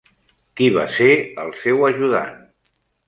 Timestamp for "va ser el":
0.77-1.53